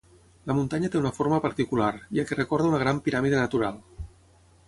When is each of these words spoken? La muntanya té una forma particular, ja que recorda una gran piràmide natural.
La 0.51 0.53
muntanya 0.59 0.87
té 0.93 0.97
una 1.01 1.11
forma 1.17 1.39
particular, 1.43 1.91
ja 2.19 2.25
que 2.29 2.39
recorda 2.39 2.71
una 2.71 2.81
gran 2.85 3.05
piràmide 3.09 3.39
natural. 3.43 3.77